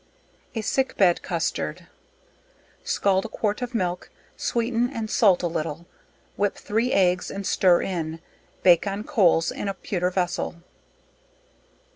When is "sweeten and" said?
4.35-5.11